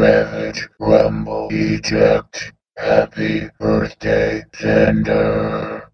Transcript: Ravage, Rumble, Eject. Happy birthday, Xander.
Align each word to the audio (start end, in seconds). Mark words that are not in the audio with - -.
Ravage, 0.00 0.68
Rumble, 0.78 1.48
Eject. 1.50 2.52
Happy 2.76 3.48
birthday, 3.58 4.44
Xander. 4.52 5.75